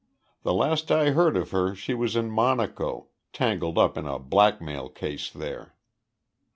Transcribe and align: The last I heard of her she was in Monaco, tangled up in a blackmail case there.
The 0.41 0.55
last 0.55 0.89
I 0.91 1.11
heard 1.11 1.37
of 1.37 1.51
her 1.51 1.75
she 1.75 1.93
was 1.93 2.15
in 2.15 2.31
Monaco, 2.31 3.09
tangled 3.33 3.77
up 3.77 3.99
in 3.99 4.07
a 4.07 4.17
blackmail 4.17 4.89
case 4.89 5.29
there. 5.29 5.75